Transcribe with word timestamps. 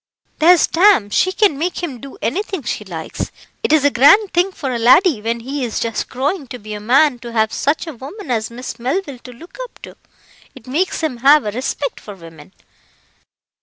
There's 0.39 0.65
Tam, 0.65 1.11
she 1.11 1.31
can 1.31 1.59
make 1.59 1.83
him 1.83 2.01
do 2.01 2.17
anything 2.23 2.63
she 2.63 2.83
likes. 2.83 3.29
It 3.61 3.71
is 3.71 3.85
a 3.85 3.91
grand 3.91 4.33
thing 4.33 4.51
for 4.51 4.71
a 4.73 4.79
laddie 4.79 5.21
when 5.21 5.41
he 5.41 5.63
is 5.63 5.79
just 5.79 6.09
growing 6.09 6.47
to 6.47 6.57
be 6.57 6.73
a 6.73 6.79
man 6.79 7.19
to 7.19 7.31
have 7.33 7.53
such 7.53 7.85
a 7.85 7.93
woman 7.93 8.31
as 8.31 8.49
Miss 8.49 8.79
Melville 8.79 9.19
to 9.19 9.31
look 9.31 9.59
up 9.63 9.77
to 9.83 9.95
it 10.55 10.65
makes 10.65 11.01
him 11.01 11.17
have 11.17 11.45
a 11.45 11.51
respect 11.51 11.99
for 11.99 12.15
women." 12.15 12.51